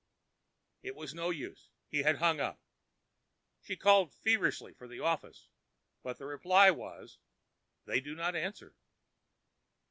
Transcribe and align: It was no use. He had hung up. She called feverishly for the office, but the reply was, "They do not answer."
It 0.81 0.95
was 0.95 1.13
no 1.13 1.29
use. 1.29 1.69
He 1.87 1.99
had 2.01 2.15
hung 2.17 2.39
up. 2.39 2.59
She 3.61 3.75
called 3.75 4.11
feverishly 4.15 4.73
for 4.73 4.87
the 4.87 4.99
office, 4.99 5.47
but 6.01 6.17
the 6.17 6.25
reply 6.25 6.71
was, 6.71 7.19
"They 7.85 8.01
do 8.01 8.15
not 8.15 8.35
answer." 8.35 8.73